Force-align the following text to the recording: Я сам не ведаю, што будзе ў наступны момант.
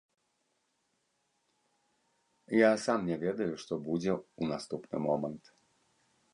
Я 2.59 2.73
сам 2.85 3.07
не 3.11 3.21
ведаю, 3.27 3.49
што 3.67 3.73
будзе 3.87 4.11
ў 4.17 4.43
наступны 4.57 4.97
момант. 5.11 5.43